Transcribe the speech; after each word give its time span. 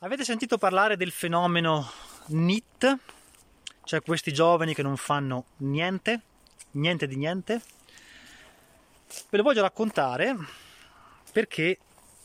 Avete 0.00 0.24
sentito 0.24 0.58
parlare 0.58 0.98
del 0.98 1.10
fenomeno 1.10 1.90
NIT? 2.26 2.98
Cioè 3.82 4.02
questi 4.02 4.30
giovani 4.30 4.74
che 4.74 4.82
non 4.82 4.98
fanno 4.98 5.46
niente, 5.58 6.20
niente 6.72 7.06
di 7.06 7.16
niente? 7.16 7.62
Ve 9.30 9.38
lo 9.38 9.42
voglio 9.42 9.62
raccontare 9.62 10.36
perché 11.32 11.78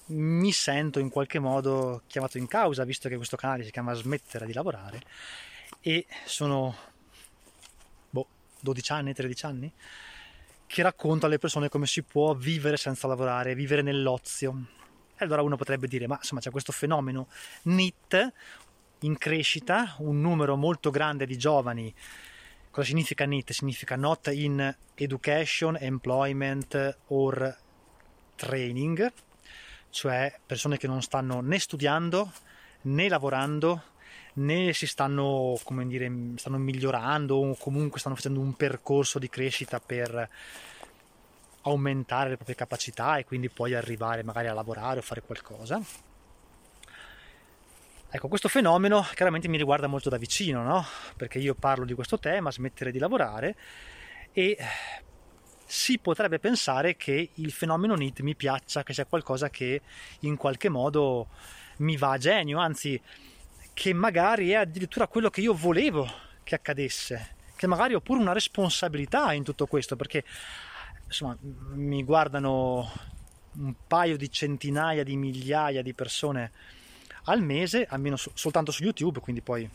mi 0.08 0.52
sento 0.52 1.00
in 1.00 1.10
qualche 1.10 1.40
modo 1.40 2.02
chiamato 2.08 2.38
in 2.38 2.48
causa, 2.48 2.84
visto 2.84 3.08
che 3.08 3.16
questo 3.16 3.38
canale 3.38 3.64
si 3.64 3.72
chiama 3.72 3.94
Smettere 3.94 4.46
di 4.46 4.52
lavorare 4.52 5.02
e 5.80 6.06
sono 6.26 6.76
boh, 8.10 8.28
12 8.60 8.92
anni, 8.92 9.14
13 9.14 9.46
anni 9.46 9.72
che 10.68 10.82
racconto 10.84 11.26
alle 11.26 11.40
persone 11.40 11.70
come 11.70 11.88
si 11.88 12.04
può 12.04 12.34
vivere 12.34 12.76
senza 12.76 13.08
lavorare, 13.08 13.56
vivere 13.56 13.82
nell'ozio 13.82 14.80
e 15.22 15.26
allora 15.26 15.44
uno 15.44 15.56
potrebbe 15.56 15.88
dire, 15.88 16.08
ma 16.08 16.16
insomma 16.16 16.42
c'è 16.42 16.50
questo 16.50 16.72
fenomeno 16.72 17.28
NIT 17.64 18.34
in 19.02 19.18
crescita, 19.18 19.96
un 20.00 20.20
numero 20.20 20.56
molto 20.56 20.90
grande 20.90 21.28
di 21.28 21.38
giovani. 21.38 21.94
Cosa 22.72 22.88
significa 22.88 23.26
NIT? 23.26 23.52
Significa 23.52 23.96
Not 23.96 24.28
in 24.34 24.76
Education, 24.96 25.78
Employment 25.80 26.98
or 27.08 27.56
Training, 28.36 29.12
cioè 29.92 30.34
persone 30.44 30.78
che 30.78 30.88
non 30.88 31.02
stanno 31.04 31.42
né 31.42 31.60
studiando 31.60 32.32
né 32.84 33.08
lavorando 33.08 33.84
né 34.34 34.74
si 34.74 34.88
stanno, 34.88 35.60
come 35.64 35.86
dire, 35.86 36.10
stanno 36.38 36.58
migliorando 36.58 37.36
o 37.36 37.56
comunque 37.56 38.00
stanno 38.00 38.16
facendo 38.16 38.40
un 38.40 38.54
percorso 38.54 39.20
di 39.20 39.30
crescita 39.30 39.80
per 39.80 40.30
aumentare 41.62 42.30
le 42.30 42.36
proprie 42.36 42.56
capacità 42.56 43.18
e 43.18 43.26
quindi 43.26 43.50
poi 43.50 43.74
arrivare 43.74 44.24
magari 44.24 44.48
a 44.48 44.54
lavorare 44.54 45.00
o 45.00 45.02
fare 45.02 45.22
qualcosa. 45.22 45.82
Ecco, 48.14 48.28
questo 48.28 48.50
fenomeno 48.50 49.08
chiaramente 49.14 49.48
mi 49.48 49.58
riguarda 49.58 49.88
molto 49.88 50.10
da 50.10 50.18
vicino, 50.18 50.64
no? 50.64 50.86
Perché 51.16 51.40
io 51.40 51.56
parlo 51.56 51.86
di 51.86 51.94
questo 51.94 52.20
tema, 52.20 52.52
smettere 52.52 52.92
di 52.92 53.00
lavorare 53.00 53.56
e 54.34 54.58
si 55.66 55.98
potrebbe 56.00 56.38
pensare 56.38 56.98
che 56.98 57.30
il 57.34 57.52
fenomeno 57.54 57.96
NIT 57.96 58.20
mi 58.20 58.36
piaccia, 58.36 58.84
che 58.84 58.94
sia 58.94 59.06
qualcosa 59.06 59.50
che 59.50 59.82
in 60.22 60.36
qualche 60.36 60.68
modo 60.68 61.30
mi 61.78 61.96
va 61.96 62.12
a 62.12 62.18
genio, 62.18 62.60
anzi 62.60 63.02
che 63.74 63.94
magari 63.94 64.50
è 64.50 64.56
addirittura 64.56 65.08
quello 65.08 65.30
che 65.30 65.40
io 65.40 65.54
volevo 65.54 66.06
che 66.44 66.56
accadesse, 66.56 67.36
che 67.56 67.68
magari 67.68 67.94
ho 67.94 68.02
pure 68.02 68.20
una 68.20 68.34
responsabilità 68.34 69.32
in 69.32 69.44
tutto 69.44 69.68
questo, 69.68 69.96
perché 69.96 70.26
insomma, 71.12 71.38
mi 71.74 72.04
guardano 72.04 72.90
un 73.54 73.76
paio 73.86 74.16
di 74.16 74.32
centinaia 74.32 75.04
di 75.04 75.18
migliaia 75.18 75.82
di 75.82 75.94
persone 75.94 76.52
al 77.26 77.44
mese, 77.44 77.86
almeno 77.88 78.16
so- 78.16 78.32
soltanto 78.34 78.72
su 78.72 78.84
YouTube, 78.84 79.20
quindi 79.20 79.42
poi 79.42 79.70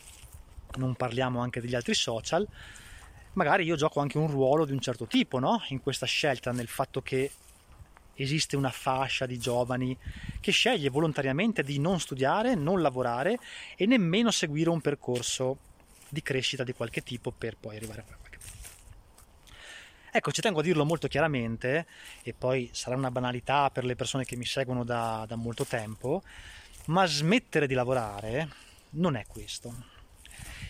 non 0.77 0.95
parliamo 0.95 1.39
anche 1.39 1.61
degli 1.61 1.75
altri 1.75 1.93
social. 1.93 2.45
Magari 3.33 3.65
io 3.65 3.75
gioco 3.75 3.99
anche 3.99 4.17
un 4.17 4.29
ruolo 4.29 4.65
di 4.65 4.71
un 4.71 4.79
certo 4.79 5.05
tipo, 5.05 5.37
no? 5.37 5.61
In 5.69 5.79
questa 5.79 6.07
scelta, 6.07 6.51
nel 6.51 6.67
fatto 6.67 7.03
che 7.03 7.31
esiste 8.15 8.55
una 8.55 8.71
fascia 8.71 9.27
di 9.27 9.37
giovani 9.37 9.95
che 10.41 10.51
sceglie 10.51 10.89
volontariamente 10.89 11.61
di 11.61 11.77
non 11.77 11.99
studiare, 11.99 12.55
non 12.55 12.81
lavorare 12.81 13.37
e 13.75 13.85
nemmeno 13.85 14.31
seguire 14.31 14.71
un 14.71 14.81
percorso 14.81 15.59
di 16.09 16.23
crescita 16.23 16.63
di 16.63 16.73
qualche 16.73 17.03
tipo 17.03 17.31
per 17.31 17.57
poi 17.57 17.75
arrivare 17.75 18.01
a. 18.01 18.26
Ecco, 20.17 20.31
ci 20.31 20.41
tengo 20.41 20.61
a 20.61 20.63
dirlo 20.63 20.83
molto 20.83 21.07
chiaramente, 21.07 21.85
e 22.23 22.33
poi 22.33 22.71
sarà 22.73 22.95
una 22.95 23.11
banalità 23.11 23.69
per 23.69 23.85
le 23.85 23.95
persone 23.95 24.25
che 24.25 24.35
mi 24.35 24.45
seguono 24.45 24.83
da, 24.83 25.25
da 25.27 25.35
molto 25.35 25.63
tempo, 25.63 26.23
ma 26.85 27.05
smettere 27.05 27.67
di 27.67 27.75
lavorare 27.75 28.49
non 28.91 29.15
è 29.15 29.27
questo. 29.27 29.71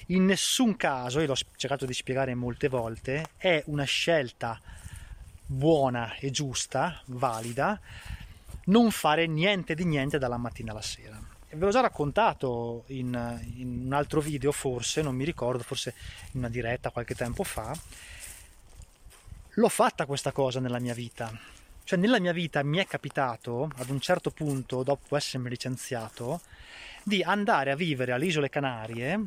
In 0.07 0.25
nessun 0.25 0.75
caso, 0.75 1.21
e 1.21 1.25
l'ho 1.25 1.37
cercato 1.55 1.85
di 1.85 1.93
spiegare 1.93 2.35
molte 2.35 2.67
volte, 2.67 3.29
è 3.37 3.63
una 3.67 3.85
scelta 3.85 4.59
buona 5.45 6.13
e 6.15 6.29
giusta, 6.29 7.01
valida, 7.05 7.79
non 8.65 8.91
fare 8.91 9.27
niente 9.27 9.75
di 9.75 9.85
niente 9.85 10.17
dalla 10.17 10.35
mattina 10.35 10.71
alla 10.71 10.81
sera. 10.81 11.17
Ve 11.51 11.57
l'ho 11.57 11.71
già 11.71 11.79
raccontato 11.79 12.83
in, 12.87 13.39
in 13.55 13.83
un 13.85 13.93
altro 13.93 14.19
video, 14.19 14.51
forse, 14.51 15.01
non 15.01 15.15
mi 15.15 15.23
ricordo, 15.23 15.63
forse 15.63 15.93
in 16.33 16.39
una 16.39 16.49
diretta 16.49 16.89
qualche 16.89 17.15
tempo 17.15 17.45
fa, 17.45 17.73
l'ho 19.57 19.69
fatta 19.69 20.05
questa 20.05 20.31
cosa 20.31 20.59
nella 20.59 20.79
mia 20.79 20.93
vita. 20.93 21.31
Cioè 21.83 21.97
nella 21.97 22.19
mia 22.19 22.33
vita 22.33 22.61
mi 22.63 22.77
è 22.77 22.85
capitato, 22.85 23.71
ad 23.77 23.89
un 23.89 23.99
certo 23.99 24.29
punto, 24.29 24.83
dopo 24.83 25.15
essermi 25.15 25.49
licenziato, 25.49 26.41
di 27.01 27.23
andare 27.23 27.71
a 27.71 27.75
vivere 27.75 28.11
alle 28.11 28.25
isole 28.25 28.49
Canarie 28.49 29.19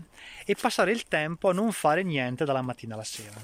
e 0.44 0.54
passare 0.54 0.92
il 0.92 1.08
tempo 1.08 1.48
a 1.48 1.52
non 1.52 1.72
fare 1.72 2.02
niente 2.02 2.44
dalla 2.44 2.62
mattina 2.62 2.94
alla 2.94 3.04
sera. 3.04 3.40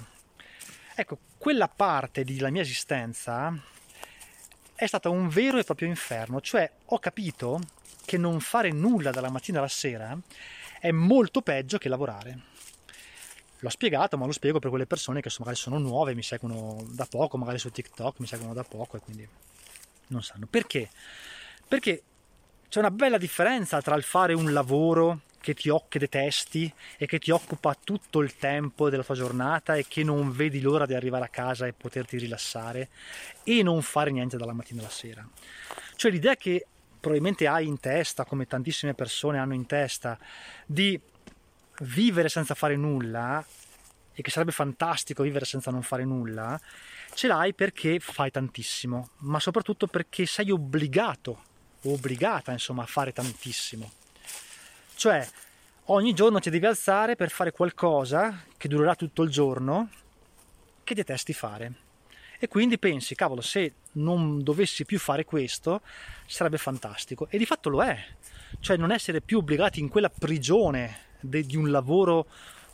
Ecco, 0.94 1.18
quella 1.38 1.68
parte 1.68 2.24
della 2.24 2.50
mia 2.50 2.62
esistenza 2.62 3.52
è 4.74 4.86
stata 4.86 5.08
un 5.08 5.28
vero 5.28 5.58
e 5.58 5.64
proprio 5.64 5.88
inferno, 5.88 6.40
cioè 6.40 6.70
ho 6.84 6.98
capito 6.98 7.60
che 8.04 8.18
non 8.18 8.38
fare 8.38 8.70
nulla 8.70 9.10
dalla 9.10 9.30
mattina 9.30 9.58
alla 9.58 9.68
sera 9.68 10.16
è 10.78 10.92
molto 10.92 11.42
peggio 11.42 11.78
che 11.78 11.88
lavorare 11.88 12.54
l'ho 13.66 13.70
spiegato, 13.70 14.16
ma 14.16 14.26
lo 14.26 14.32
spiego 14.32 14.60
per 14.60 14.70
quelle 14.70 14.86
persone 14.86 15.20
che 15.20 15.30
magari 15.38 15.56
sono 15.56 15.78
nuove, 15.78 16.14
mi 16.14 16.22
seguono 16.22 16.86
da 16.90 17.06
poco, 17.06 17.36
magari 17.36 17.58
su 17.58 17.70
TikTok 17.70 18.20
mi 18.20 18.26
seguono 18.26 18.54
da 18.54 18.62
poco 18.62 18.96
e 18.96 19.00
quindi 19.00 19.28
non 20.08 20.22
sanno. 20.22 20.46
Perché? 20.46 20.88
Perché 21.66 22.02
c'è 22.68 22.78
una 22.78 22.90
bella 22.90 23.18
differenza 23.18 23.82
tra 23.82 23.96
il 23.96 24.04
fare 24.04 24.34
un 24.34 24.52
lavoro 24.52 25.22
che 25.40 25.54
ti 25.54 25.70
che 25.88 25.98
detesti 25.98 26.72
e 26.96 27.06
che 27.06 27.18
ti 27.18 27.30
occupa 27.30 27.76
tutto 27.82 28.20
il 28.20 28.36
tempo 28.36 28.88
della 28.88 29.04
tua 29.04 29.14
giornata 29.14 29.76
e 29.76 29.86
che 29.86 30.02
non 30.02 30.32
vedi 30.32 30.60
l'ora 30.60 30.86
di 30.86 30.94
arrivare 30.94 31.24
a 31.24 31.28
casa 31.28 31.66
e 31.66 31.72
poterti 31.72 32.18
rilassare 32.18 32.88
e 33.44 33.62
non 33.62 33.82
fare 33.82 34.10
niente 34.10 34.36
dalla 34.36 34.52
mattina 34.52 34.80
alla 34.80 34.90
sera. 34.90 35.28
Cioè 35.94 36.10
l'idea 36.10 36.36
che 36.36 36.66
probabilmente 36.98 37.46
hai 37.46 37.66
in 37.66 37.78
testa, 37.78 38.24
come 38.24 38.46
tantissime 38.46 38.94
persone 38.94 39.38
hanno 39.38 39.54
in 39.54 39.66
testa, 39.66 40.18
di 40.66 41.00
vivere 41.80 42.28
senza 42.28 42.54
fare 42.54 42.76
nulla 42.76 43.44
e 44.12 44.22
che 44.22 44.30
sarebbe 44.30 44.52
fantastico 44.52 45.22
vivere 45.22 45.44
senza 45.44 45.70
non 45.70 45.82
fare 45.82 46.04
nulla, 46.04 46.58
ce 47.14 47.26
l'hai 47.26 47.52
perché 47.52 48.00
fai 48.00 48.30
tantissimo, 48.30 49.10
ma 49.18 49.38
soprattutto 49.38 49.86
perché 49.86 50.24
sei 50.24 50.50
obbligato 50.50 51.42
obbligata 51.82 52.52
insomma 52.52 52.82
a 52.82 52.86
fare 52.86 53.12
tantissimo. 53.12 53.90
Cioè, 54.94 55.28
ogni 55.84 56.14
giorno 56.14 56.40
ti 56.40 56.50
devi 56.50 56.64
alzare 56.64 57.16
per 57.16 57.30
fare 57.30 57.52
qualcosa 57.52 58.44
che 58.56 58.68
durerà 58.68 58.94
tutto 58.94 59.22
il 59.22 59.30
giorno 59.30 59.90
che 60.82 60.94
detesti 60.94 61.32
fare. 61.32 61.74
E 62.38 62.48
quindi 62.48 62.78
pensi, 62.78 63.14
cavolo, 63.14 63.40
se 63.40 63.74
non 63.92 64.42
dovessi 64.42 64.84
più 64.84 64.98
fare 64.98 65.24
questo 65.24 65.82
sarebbe 66.26 66.58
fantastico. 66.58 67.28
E 67.30 67.38
di 67.38 67.46
fatto 67.46 67.68
lo 67.68 67.82
è. 67.82 67.98
Cioè 68.60 68.76
non 68.76 68.92
essere 68.92 69.20
più 69.20 69.38
obbligati 69.38 69.80
in 69.80 69.88
quella 69.88 70.10
prigione 70.10 71.04
de, 71.28 71.44
di 71.44 71.56
un 71.56 71.70
lavoro 71.70 72.26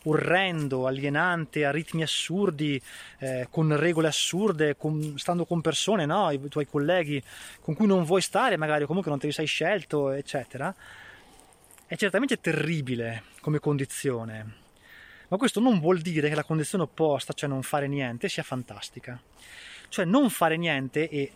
orrendo, 0.05 0.87
alienante, 0.87 1.65
a 1.65 1.71
ritmi 1.71 2.03
assurdi, 2.03 2.81
eh, 3.19 3.47
con 3.49 3.75
regole 3.77 4.07
assurde, 4.07 4.75
con, 4.75 5.17
stando 5.17 5.45
con 5.45 5.61
persone, 5.61 6.05
no? 6.05 6.31
i 6.31 6.47
tuoi 6.49 6.67
colleghi 6.67 7.21
con 7.61 7.73
cui 7.73 7.87
non 7.87 8.03
vuoi 8.03 8.21
stare, 8.21 8.57
magari 8.57 8.85
comunque 8.85 9.09
non 9.09 9.19
te 9.19 9.27
li 9.27 9.33
sei 9.33 9.45
scelto, 9.45 10.11
eccetera, 10.11 10.73
è 11.85 11.95
certamente 11.95 12.39
terribile 12.39 13.23
come 13.39 13.59
condizione. 13.59 14.61
Ma 15.29 15.37
questo 15.37 15.59
non 15.59 15.79
vuol 15.79 15.99
dire 15.99 16.29
che 16.29 16.35
la 16.35 16.43
condizione 16.43 16.83
opposta, 16.83 17.33
cioè 17.33 17.49
non 17.49 17.63
fare 17.63 17.87
niente, 17.87 18.29
sia 18.29 18.43
fantastica. 18.43 19.19
Cioè 19.89 20.05
non 20.05 20.29
fare 20.29 20.57
niente 20.57 21.09
e 21.09 21.31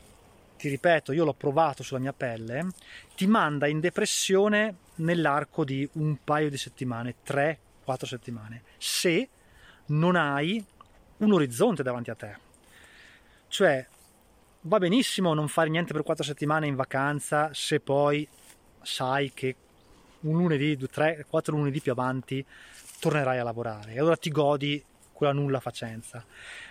ti 0.58 0.70
ripeto, 0.70 1.14
io 1.14 1.24
l'ho 1.24 1.34
provato 1.34 1.84
sulla 1.84 2.00
mia 2.00 2.14
pelle, 2.14 2.68
ti 3.16 3.28
manda 3.28 3.68
in 3.68 3.80
depressione 3.80 4.76
nell'arco 4.96 5.64
di 5.64 5.88
un 5.94 6.18
paio 6.24 6.50
di 6.50 6.58
settimane, 6.58 7.16
3-4 7.26 7.58
settimane, 8.04 8.64
se 8.78 9.30
non 9.88 10.16
hai 10.16 10.64
un 11.18 11.32
orizzonte 11.32 11.84
davanti 11.84 12.10
a 12.10 12.16
te. 12.16 12.38
Cioè, 13.48 13.88
va 14.62 14.78
benissimo 14.80 15.34
non 15.34 15.48
fare 15.48 15.70
niente 15.70 15.94
per 15.94 16.04
4 16.04 16.24
settimane 16.24 16.68
in 16.68 16.76
vacanza 16.76 17.50
se 17.54 17.80
poi 17.80 18.28
sai 18.82 19.32
che 19.34 19.56
un 20.22 20.38
lunedì, 20.38 20.78
3, 20.78 21.26
4 21.30 21.56
lunedì 21.56 21.80
più 21.80 21.92
avanti 21.92 22.46
tornerai 23.00 23.38
a 23.38 23.44
lavorare 23.44 23.94
e 23.94 24.00
allora 24.00 24.18
ti 24.18 24.30
godi 24.30 24.84
quella 25.18 25.34
nulla 25.34 25.60
facenza. 25.60 26.24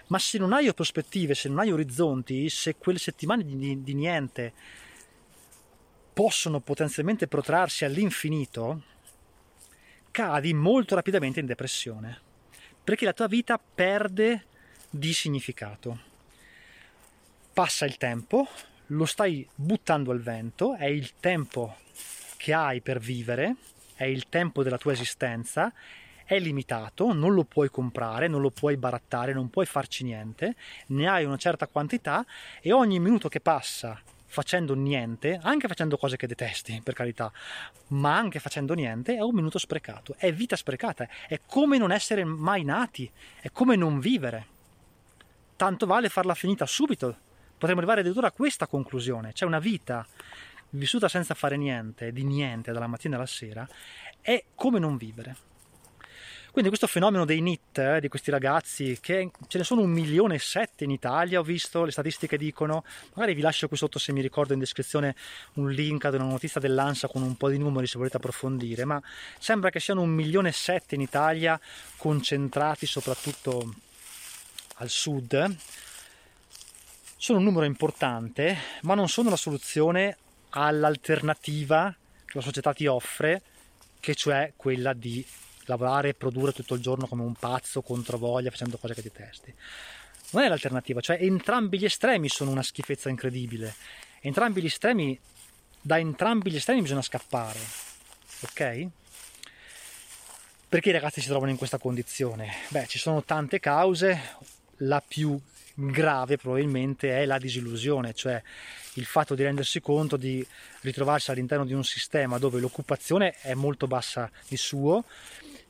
Ma 0.07 0.21
se 0.21 0.39
non 0.39 0.53
hai 0.53 0.73
prospettive, 0.73 1.35
se 1.35 1.49
non 1.49 1.59
hai 1.59 1.73
orizzonti, 1.73 2.49
se 2.49 2.77
quelle 2.77 3.01
settimane 3.01 3.45
di, 3.45 3.83
di 3.83 3.95
niente 3.95 4.53
possono 6.13 6.61
potenzialmente 6.61 7.27
protrarsi 7.27 7.85
all'infinito, 7.85 8.85
cadi 10.13 10.55
molto 10.55 10.95
rapidamente 10.95 11.41
in 11.41 11.47
depressione, 11.47 12.21
perché 12.85 13.05
la 13.05 13.13
tua 13.13 13.27
vita 13.27 13.59
perde 13.59 14.47
di 14.89 15.13
significato. 15.13 15.99
Passa 17.53 17.85
il 17.85 17.97
tempo, 17.97 18.47
lo 18.87 19.07
stai 19.07 19.47
buttando 19.57 20.13
al 20.13 20.21
vento, 20.21 20.77
è 20.77 20.87
il 20.87 21.15
tempo 21.19 21.79
che 22.37 22.53
hai 22.55 22.81
per 22.81 23.01
vivere, 23.01 23.57
è 23.97 24.05
il 24.05 24.29
tempo 24.29 24.63
della 24.63 24.79
tua 24.79 24.93
esistenza, 24.93 25.73
è 26.26 26.38
limitato, 26.40 27.12
non 27.12 27.34
lo 27.34 27.44
puoi 27.44 27.70
comprare, 27.70 28.26
non 28.26 28.40
lo 28.40 28.50
puoi 28.50 28.76
barattare, 28.76 29.32
non 29.32 29.49
puoi 29.49 29.64
farci 29.64 30.02
niente, 30.02 30.56
ne 30.88 31.08
hai 31.08 31.25
una 31.25 31.37
certa 31.37 31.69
quantità 31.69 32.26
e 32.61 32.73
ogni 32.73 32.99
minuto 32.99 33.28
che 33.28 33.40
passa 33.40 33.99
facendo 34.26 34.75
niente, 34.75 35.38
anche 35.40 35.69
facendo 35.69 35.96
cose 35.96 36.17
che 36.17 36.26
detesti, 36.26 36.81
per 36.82 36.94
carità, 36.94 37.32
ma 37.88 38.17
anche 38.17 38.40
facendo 38.40 38.75
niente, 38.75 39.14
è 39.14 39.20
un 39.20 39.34
minuto 39.34 39.58
sprecato, 39.58 40.14
è 40.19 40.32
vita 40.32 40.56
sprecata, 40.56 41.08
è 41.28 41.40
come 41.46 41.78
non 41.78 41.93
essere 41.93 42.25
mai 42.25 42.64
nati, 42.64 43.11
è 43.40 43.50
come 43.50 43.76
non 43.76 44.00
vivere. 44.00 44.46
Tanto 45.55 45.87
vale 45.87 46.08
farla 46.08 46.34
finita 46.34 46.67
subito. 46.67 47.17
Potremmo 47.56 47.78
arrivare 47.78 48.00
addirittura 48.00 48.26
a 48.26 48.32
questa 48.32 48.67
conclusione, 48.67 49.32
cioè 49.32 49.49
una 49.49 49.61
vita 49.61 50.05
vissuta 50.70 51.08
senza 51.08 51.34
fare 51.34 51.56
niente, 51.56 52.12
di 52.12 52.25
niente, 52.25 52.73
dalla 52.73 52.88
mattina 52.88 53.17
alla 53.17 53.26
sera, 53.26 53.67
è 54.20 54.44
come 54.55 54.81
non 54.81 54.96
vivere. 54.96 55.55
Quindi 56.56 56.75
questo 56.75 56.91
fenomeno 56.91 57.26
dei 57.26 57.43
NIT, 57.43 57.76
eh, 57.76 58.00
di 58.00 58.08
questi 58.08 58.31
ragazzi, 58.31 58.97
che 59.03 59.31
ce 59.47 59.58
ne 59.58 59.62
sono 59.62 59.82
un 59.82 59.91
milione 59.91 60.37
e 60.37 60.38
sette 60.38 60.85
in 60.85 60.91
Italia, 60.91 61.38
ho 61.38 61.43
visto, 61.43 61.85
le 61.85 61.91
statistiche 61.91 62.38
dicono, 62.38 62.82
magari 63.12 63.35
vi 63.35 63.43
lascio 63.43 63.69
qui 63.69 63.76
sotto 63.76 63.99
se 63.99 64.11
mi 64.12 64.23
ricordo 64.23 64.55
in 64.55 64.58
descrizione 64.61 65.14
un 65.56 65.70
link 65.70 66.06
ad 66.06 66.14
una 66.14 66.25
notizia 66.25 66.58
dell'ANSA 66.58 67.08
con 67.08 67.20
un 67.20 67.37
po' 67.37 67.50
di 67.50 67.58
numeri 67.58 67.87
se 67.87 67.99
volete 67.99 68.17
approfondire, 68.17 68.87
ma 68.87 68.99
sembra 69.38 69.69
che 69.69 69.81
siano 69.81 70.00
un 70.00 70.08
milione 70.08 70.49
e 70.49 70.53
sette 70.53 70.94
in 70.94 71.03
Italia, 71.03 71.61
concentrati 71.99 72.87
soprattutto 72.87 73.75
al 74.76 74.88
sud. 74.88 75.56
Sono 77.19 77.38
un 77.38 77.44
numero 77.44 77.67
importante, 77.67 78.56
ma 78.85 78.94
non 78.94 79.11
sono 79.11 79.29
la 79.29 79.37
soluzione 79.37 80.17
all'alternativa 80.49 81.94
che 82.25 82.32
la 82.32 82.41
società 82.41 82.73
ti 82.73 82.87
offre, 82.87 83.43
che 84.00 84.14
cioè 84.14 84.55
quella 84.56 84.94
di 84.94 85.23
lavorare 85.67 86.11
e 86.11 86.15
produrre 86.15 86.53
tutto 86.53 86.75
il 86.75 86.81
giorno 86.81 87.07
come 87.07 87.23
un 87.23 87.35
pazzo 87.35 87.83
contro 87.83 88.19
voglia 88.19 88.51
facendo 88.51 88.79
cose 88.79 88.95
che 88.95 89.03
detesti. 89.03 89.55
Non 90.31 90.43
è 90.43 90.49
l'alternativa, 90.49 91.01
cioè 91.01 91.19
entrambi 91.21 91.79
gli 91.79 91.85
estremi 91.85 92.29
sono 92.29 92.51
una 92.51 92.63
schifezza 92.63 93.09
incredibile. 93.09 93.75
Entrambi 94.21 94.61
gli 94.61 94.67
estremi, 94.67 95.19
da 95.81 95.99
entrambi 95.99 96.51
gli 96.51 96.57
estremi 96.57 96.83
bisogna 96.83 97.03
scappare, 97.03 97.61
ok? 98.41 98.89
Perché 100.69 100.89
i 100.89 100.93
ragazzi 100.93 101.21
si 101.21 101.29
trovano 101.29 101.53
in 101.53 101.57
questa 101.57 101.79
condizione? 101.79 102.53
Beh, 102.69 102.87
ci 102.89 102.99
sono 102.99 103.23
tante 103.23 103.61
cause, 103.61 104.21
la 104.79 105.01
più 105.07 105.41
grave 105.79 106.39
probabilmente 106.39 107.17
è 107.19 107.25
la 107.25 107.39
disillusione, 107.39 108.15
cioè 108.15 108.43
il 108.95 109.05
fatto 109.05 109.35
di 109.35 109.43
rendersi 109.43 109.81
conto 109.81 110.17
di 110.17 110.45
ritrovarsi 110.81 111.31
all'interno 111.31 111.65
di 111.65 111.75
un 111.75 111.85
sistema 111.85 112.39
dove 112.39 112.61
l'occupazione 112.61 113.35
è 113.43 113.55
molto 113.55 113.87
bassa 113.87 114.31
di 114.49 114.57
suo, 114.57 115.05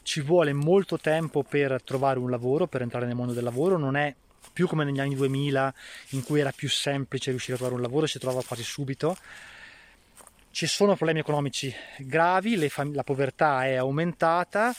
ci 0.07 0.21
vuole 0.21 0.53
molto 0.53 0.99
tempo 0.99 1.43
per 1.43 1.83
trovare 1.83 2.21
un 2.21 2.31
lavoro, 2.31 2.69
per 2.69 2.81
entrare 2.81 3.07
nel 3.07 3.17
mondo 3.17 3.33
del 3.33 3.43
lavoro, 3.43 3.77
non 3.77 3.97
è 3.97 4.15
più 4.53 4.69
come 4.69 4.85
negli 4.85 5.01
anni 5.01 5.17
2000 5.17 5.75
in 6.11 6.23
cui 6.23 6.39
era 6.39 6.53
più 6.53 6.69
semplice 6.69 7.31
riuscire 7.31 7.55
a 7.55 7.57
trovare 7.57 7.81
un 7.81 7.85
lavoro, 7.85 8.07
si 8.07 8.21
trova 8.21 8.41
quasi 8.45 8.63
subito. 8.63 9.17
Ci 10.53 10.67
sono 10.69 10.95
problemi 10.95 11.19
economici 11.19 11.75
gravi, 11.99 12.69
fam- 12.69 12.95
la 12.95 13.03
povertà 13.03 13.67
è 13.67 13.75
aumentata, 13.75 14.73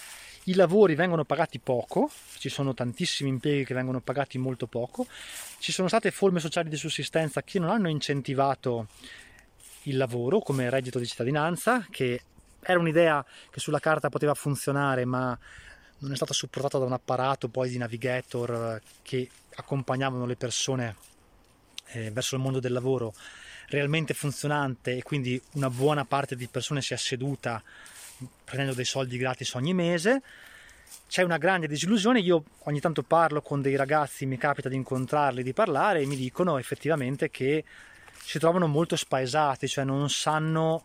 i 0.46 0.56
lavori 0.56 0.96
vengono 0.96 1.26
pagati 1.26 1.60
poco, 1.60 2.10
ci 2.38 2.48
sono 2.48 2.74
tantissimi 2.74 3.30
impieghi 3.30 3.66
che 3.66 3.74
vengono 3.74 4.00
pagati 4.00 4.38
molto 4.38 4.66
poco, 4.66 5.08
ci 5.60 5.74
sono 5.74 5.90
state 5.90 6.10
forme 6.10 6.40
sociali 6.40 6.70
di 6.70 6.78
sussistenza 6.78 7.44
che 7.44 7.60
non 7.60 7.70
hanno 7.70 7.90
incentivato 7.90 8.88
il 9.84 9.98
lavoro 9.98 10.40
come 10.40 10.70
reddito 10.70 11.00
di 11.00 11.06
cittadinanza, 11.06 11.86
che 11.92 12.22
era 12.70 12.80
un'idea 12.80 13.26
che 13.50 13.62
sulla 13.62 13.80
carta 13.80 14.10
poteva 14.10 14.34
funzionare, 14.34 15.06
ma 15.06 15.38
non 16.00 16.12
è 16.12 16.16
stata 16.18 16.34
supportata 16.34 16.78
da 16.78 16.84
un 16.84 16.92
apparato 16.92 17.48
poi 17.48 17.70
di 17.70 17.78
navigator 17.78 18.82
che 19.02 19.30
accompagnavano 19.56 20.26
le 20.26 20.36
persone 20.36 20.96
eh, 21.92 22.12
verso 22.12 22.36
il 22.36 22.42
mondo 22.42 22.60
del 22.60 22.74
lavoro 22.74 23.14
realmente 23.70 24.14
funzionante 24.14 24.98
e 24.98 25.02
quindi 25.02 25.42
una 25.54 25.70
buona 25.70 26.04
parte 26.04 26.36
di 26.36 26.48
persone 26.48 26.82
si 26.82 26.94
è 26.94 26.98
seduta 26.98 27.64
prendendo 28.44 28.74
dei 28.74 28.86
soldi 28.86 29.18
gratis 29.18 29.54
ogni 29.54 29.74
mese. 29.74 30.22
C'è 31.08 31.24
una 31.24 31.38
grande 31.38 31.68
disillusione, 31.68 32.20
io 32.20 32.44
ogni 32.64 32.82
tanto 32.82 33.02
parlo 33.02 33.42
con 33.42 33.62
dei 33.62 33.78
ragazzi, 33.78 34.26
mi 34.26 34.38
capita 34.38 34.68
di 34.68 34.76
incontrarli, 34.76 35.42
di 35.42 35.54
parlare 35.54 36.02
e 36.02 36.06
mi 36.06 36.18
dicono 36.18 36.58
effettivamente 36.58 37.30
che 37.30 37.64
si 38.22 38.40
trovano 38.40 38.68
molto 38.68 38.98
spaesati, 38.98 39.70
cioè 39.70 39.86
non 39.86 40.10
sanno 40.10 40.84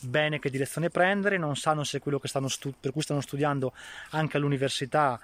bene 0.00 0.38
che 0.38 0.50
direzione 0.50 0.90
prendere, 0.90 1.38
non 1.38 1.56
sanno 1.56 1.84
se 1.84 1.98
quello 1.98 2.20
stu- 2.46 2.74
per 2.78 2.92
cui 2.92 3.02
stanno 3.02 3.20
studiando 3.20 3.72
anche 4.10 4.36
all'università 4.36 5.20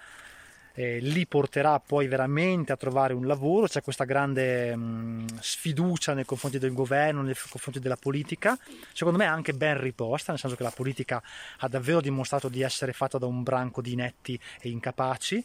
eh, 0.74 0.98
li 1.00 1.26
porterà 1.26 1.78
poi 1.80 2.06
veramente 2.06 2.72
a 2.72 2.76
trovare 2.76 3.12
un 3.12 3.26
lavoro, 3.26 3.66
c'è 3.66 3.82
questa 3.82 4.04
grande 4.04 4.74
mh, 4.74 5.40
sfiducia 5.40 6.14
nei 6.14 6.24
confronti 6.24 6.58
del 6.58 6.72
governo, 6.72 7.22
nei 7.22 7.34
confronti 7.34 7.80
della 7.80 7.96
politica, 7.96 8.58
secondo 8.92 9.18
me 9.18 9.26
anche 9.26 9.52
ben 9.52 9.78
riposta, 9.80 10.32
nel 10.32 10.40
senso 10.40 10.56
che 10.56 10.62
la 10.62 10.70
politica 10.70 11.22
ha 11.58 11.68
davvero 11.68 12.00
dimostrato 12.00 12.48
di 12.48 12.62
essere 12.62 12.92
fatta 12.92 13.18
da 13.18 13.26
un 13.26 13.42
branco 13.42 13.80
di 13.80 13.92
inetti 13.92 14.38
e 14.60 14.70
incapaci. 14.70 15.44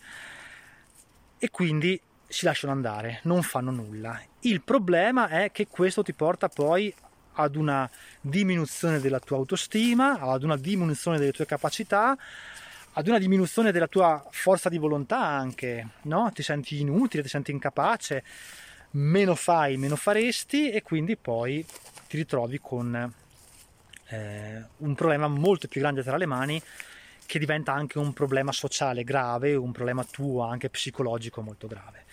E 1.40 1.52
quindi 1.52 2.00
si 2.26 2.46
lasciano 2.46 2.74
andare, 2.74 3.20
non 3.24 3.44
fanno 3.44 3.72
nulla. 3.72 4.20
Il 4.42 4.62
problema 4.62 5.28
è 5.28 5.52
che 5.52 5.68
questo 5.68 6.04
ti 6.04 6.14
porta 6.14 6.50
poi 6.50 6.94
ad 7.40 7.56
una 7.56 7.90
diminuzione 8.20 9.00
della 9.00 9.20
tua 9.20 9.38
autostima, 9.38 10.20
ad 10.20 10.44
una 10.44 10.58
diminuzione 10.58 11.18
delle 11.18 11.32
tue 11.32 11.46
capacità, 11.46 12.18
ad 12.94 13.08
una 13.08 13.20
diminuzione 13.20 13.72
della 13.72 13.88
tua 13.88 14.26
forza 14.32 14.70
di 14.70 14.78
volontà 14.80 15.20
anche, 15.20 15.88
no? 16.04 16.32
Ti 16.34 16.42
senti 16.42 16.80
inutile, 16.80 17.22
ti 17.22 17.30
senti 17.30 17.52
incapace, 17.52 18.24
meno 18.92 19.36
fai, 19.36 19.78
meno 19.78 19.96
faresti 19.96 20.72
e 20.72 20.82
quindi 20.82 21.16
poi 21.16 21.64
ti 22.08 22.18
ritrovi 22.18 22.60
con 22.60 23.14
eh, 24.08 24.64
un 24.78 24.96
problema 24.96 25.28
molto 25.28 25.68
più 25.68 25.82
grande 25.82 26.02
tra 26.02 26.18
le 26.18 26.26
mani 26.26 26.62
che 27.28 27.38
diventa 27.38 27.74
anche 27.74 28.00
un 28.00 28.14
problema 28.14 28.52
sociale 28.52 29.04
grave, 29.04 29.54
un 29.54 29.72
problema 29.72 30.04
tuo 30.04 30.44
anche 30.44 30.70
psicologico 30.70 31.42
molto 31.42 31.68
grave. 31.68 32.06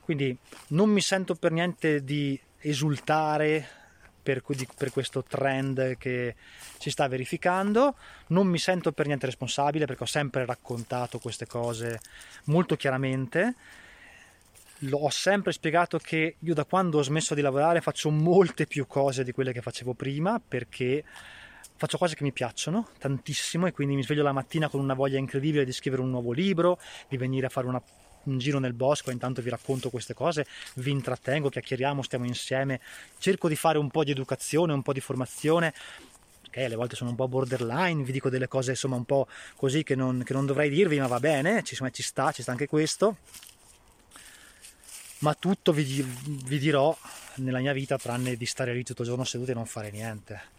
Quindi 0.00 0.36
non 0.68 0.90
mi 0.90 1.00
sento 1.00 1.34
per 1.34 1.52
niente 1.52 2.02
di 2.02 2.38
esultare 2.58 3.83
per, 4.24 4.42
per, 4.76 4.90
questo 4.90 5.22
trend 5.22 5.96
che 5.98 6.34
si 6.78 6.90
sta 6.90 7.06
verificando. 7.06 7.94
Non 8.28 8.48
mi 8.48 8.58
sento 8.58 8.90
per 8.90 9.06
niente 9.06 9.26
responsabile 9.26 9.84
perché 9.84 10.02
ho 10.02 10.06
sempre 10.06 10.44
raccontato 10.44 11.20
queste 11.20 11.46
cose 11.46 12.00
molto 12.46 12.74
chiaramente. 12.74 13.54
Ho 14.90 15.10
sempre 15.10 15.52
spiegato 15.52 15.98
che 15.98 16.36
io 16.38 16.54
da 16.54 16.64
quando 16.64 16.98
ho 16.98 17.02
smesso 17.02 17.34
di 17.34 17.40
lavorare 17.40 17.80
faccio 17.80 18.10
molte 18.10 18.66
più 18.66 18.86
cose 18.86 19.22
di 19.22 19.30
quelle 19.30 19.52
che 19.52 19.62
facevo 19.62 19.94
prima 19.94 20.40
perché 20.46 21.04
faccio 21.76 21.98
cose 21.98 22.14
che 22.14 22.24
mi 22.24 22.32
piacciono 22.32 22.88
tantissimo 22.98 23.66
e 23.66 23.72
quindi 23.72 23.94
mi 23.94 24.02
sveglio 24.02 24.22
la 24.22 24.32
mattina 24.32 24.68
con 24.68 24.80
una 24.80 24.94
voglia 24.94 25.18
incredibile 25.18 25.64
di 25.64 25.72
scrivere 25.72 26.02
un 26.02 26.10
nuovo 26.10 26.32
libro, 26.32 26.78
di 27.08 27.16
venire 27.16 27.46
a 27.46 27.50
fare 27.50 27.66
una 27.66 27.82
un 28.24 28.38
giro 28.38 28.58
nel 28.58 28.72
bosco, 28.72 29.10
intanto 29.10 29.42
vi 29.42 29.50
racconto 29.50 29.90
queste 29.90 30.14
cose, 30.14 30.46
vi 30.74 30.90
intrattengo, 30.90 31.48
chiacchieriamo, 31.48 32.02
stiamo 32.02 32.24
insieme, 32.24 32.80
cerco 33.18 33.48
di 33.48 33.56
fare 33.56 33.78
un 33.78 33.90
po' 33.90 34.04
di 34.04 34.10
educazione, 34.10 34.72
un 34.72 34.82
po' 34.82 34.92
di 34.92 35.00
formazione. 35.00 35.72
Ok, 36.46 36.58
alle 36.58 36.76
volte 36.76 36.94
sono 36.94 37.10
un 37.10 37.16
po' 37.16 37.26
borderline, 37.26 38.04
vi 38.04 38.12
dico 38.12 38.28
delle 38.28 38.46
cose 38.46 38.70
insomma 38.70 38.96
un 38.96 39.04
po' 39.04 39.26
così 39.56 39.82
che 39.82 39.94
non, 39.94 40.22
che 40.24 40.32
non 40.32 40.46
dovrei 40.46 40.70
dirvi, 40.70 40.98
ma 40.98 41.06
va 41.06 41.18
bene, 41.18 41.62
ci, 41.62 41.72
insomma, 41.72 41.90
ci 41.90 42.02
sta, 42.02 42.30
ci 42.32 42.42
sta 42.42 42.52
anche 42.52 42.66
questo. 42.66 43.16
Ma 45.18 45.34
tutto 45.34 45.72
vi, 45.72 46.06
vi 46.44 46.58
dirò 46.58 46.96
nella 47.36 47.58
mia 47.58 47.72
vita 47.72 47.96
tranne 47.96 48.36
di 48.36 48.46
stare 48.46 48.74
lì 48.74 48.84
tutto 48.84 49.02
il 49.02 49.08
giorno 49.08 49.24
seduti 49.24 49.52
e 49.52 49.54
non 49.54 49.66
fare 49.66 49.90
niente. 49.90 50.52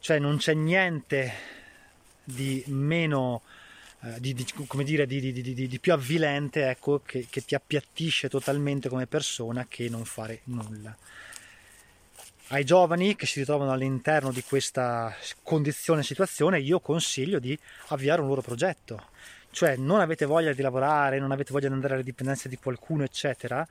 Cioè 0.00 0.18
non 0.18 0.36
c'è 0.38 0.52
niente 0.52 1.32
di 2.24 2.64
meno 2.66 3.42
eh, 3.44 3.61
di, 4.18 4.34
di, 4.34 4.44
come 4.66 4.82
dire, 4.82 5.06
di, 5.06 5.20
di, 5.32 5.78
più 5.78 5.92
avvilente 5.92 6.68
ecco, 6.68 7.00
che, 7.04 7.26
che 7.30 7.44
ti 7.44 7.54
appiattisce 7.54 8.28
totalmente 8.28 8.88
come 8.88 9.06
persona 9.06 9.66
che 9.68 9.88
non 9.88 10.04
fare 10.04 10.40
nulla. 10.44 10.96
Ai 12.48 12.64
giovani 12.64 13.14
che 13.14 13.26
si 13.26 13.38
ritrovano 13.38 13.72
all'interno 13.72 14.32
di 14.32 14.42
questa 14.42 15.14
condizione 15.42 16.02
situazione, 16.02 16.60
io 16.60 16.80
consiglio 16.80 17.38
di 17.38 17.56
avviare 17.88 18.20
un 18.20 18.28
loro 18.28 18.42
progetto. 18.42 19.10
Cioè, 19.50 19.76
non 19.76 20.00
avete 20.00 20.26
voglia 20.26 20.52
di 20.52 20.62
lavorare, 20.62 21.18
non 21.18 21.30
avete 21.30 21.52
voglia 21.52 21.68
di 21.68 21.74
andare 21.74 21.94
alle 21.94 22.02
dipendenze 22.02 22.48
di 22.48 22.56
qualcuno, 22.56 23.04
eccetera, 23.04 23.66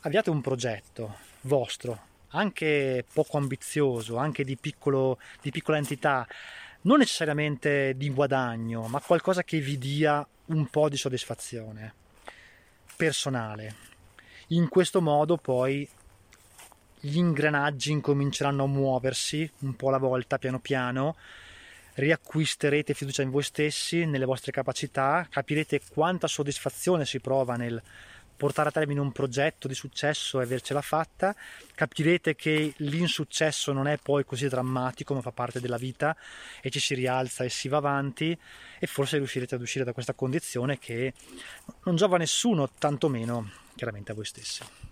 avviate 0.00 0.30
un 0.30 0.40
progetto 0.40 1.16
vostro, 1.42 1.98
anche 2.30 3.04
poco 3.10 3.38
ambizioso, 3.38 4.16
anche 4.16 4.44
di, 4.44 4.56
piccolo, 4.56 5.18
di 5.40 5.50
piccola 5.50 5.78
entità, 5.78 6.26
non 6.82 6.98
necessariamente 6.98 7.94
di 7.96 8.10
guadagno, 8.10 8.86
ma 8.86 9.00
qualcosa 9.00 9.42
che 9.42 9.58
vi 9.60 9.76
dia 9.78 10.26
un 10.46 10.66
po' 10.66 10.88
di 10.88 10.96
soddisfazione 10.96 11.94
personale. 12.96 13.88
In 14.48 14.68
questo 14.68 15.00
modo 15.00 15.36
poi 15.36 15.88
gli 17.00 17.16
ingranaggi 17.16 17.92
incominceranno 17.92 18.64
a 18.64 18.68
muoversi 18.68 19.50
un 19.60 19.74
po' 19.74 19.88
alla 19.88 19.98
volta, 19.98 20.38
piano 20.38 20.58
piano, 20.58 21.16
riacquisterete 21.94 22.94
fiducia 22.94 23.22
in 23.22 23.30
voi 23.30 23.42
stessi, 23.42 24.04
nelle 24.04 24.24
vostre 24.24 24.52
capacità, 24.52 25.26
capirete 25.30 25.80
quanta 25.92 26.26
soddisfazione 26.26 27.04
si 27.04 27.20
prova 27.20 27.56
nel 27.56 27.80
portare 28.40 28.70
a 28.70 28.72
termine 28.72 29.00
un 29.00 29.12
progetto 29.12 29.68
di 29.68 29.74
successo 29.74 30.40
e 30.40 30.44
avercela 30.44 30.80
fatta, 30.80 31.36
capirete 31.74 32.34
che 32.34 32.72
l'insuccesso 32.78 33.70
non 33.74 33.86
è 33.86 33.98
poi 33.98 34.24
così 34.24 34.48
drammatico, 34.48 35.12
ma 35.12 35.20
fa 35.20 35.30
parte 35.30 35.60
della 35.60 35.76
vita 35.76 36.16
e 36.62 36.70
ci 36.70 36.80
si 36.80 36.94
rialza 36.94 37.44
e 37.44 37.50
si 37.50 37.68
va 37.68 37.76
avanti 37.76 38.34
e 38.78 38.86
forse 38.86 39.18
riuscirete 39.18 39.56
ad 39.56 39.60
uscire 39.60 39.84
da 39.84 39.92
questa 39.92 40.14
condizione 40.14 40.78
che 40.78 41.12
non 41.84 41.96
giova 41.96 42.16
a 42.16 42.18
nessuno, 42.18 42.70
tantomeno 42.78 43.50
chiaramente 43.76 44.12
a 44.12 44.14
voi 44.14 44.24
stessi. 44.24 44.89